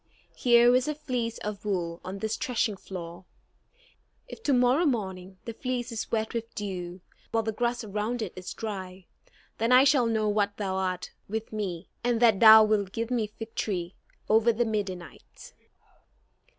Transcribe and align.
Here 0.35 0.75
is 0.75 0.87
a 0.87 0.95
fleece 0.95 1.37
of 1.37 1.63
wool 1.63 2.01
on 2.03 2.17
this 2.17 2.35
threshing 2.35 2.75
floor. 2.75 3.25
If 4.27 4.41
to 4.41 4.51
morrow 4.51 4.87
morning 4.87 5.37
the 5.45 5.53
fleece 5.53 5.91
is 5.91 6.09
wet 6.11 6.33
with 6.33 6.55
dew, 6.55 7.01
while 7.29 7.43
the 7.43 7.51
grass 7.51 7.83
around 7.83 8.23
it 8.23 8.33
is 8.35 8.51
dry, 8.51 9.05
then 9.59 9.71
I 9.71 9.83
shall 9.83 10.07
know 10.07 10.33
that 10.33 10.57
thou 10.57 10.73
art 10.73 11.11
with 11.29 11.53
me; 11.53 11.87
and 12.03 12.19
that 12.19 12.39
thou 12.39 12.63
wilt 12.63 12.93
give 12.93 13.11
me 13.11 13.31
victory 13.37 13.93
over 14.27 14.51
the 14.51 14.65
Midianites." 14.65 15.53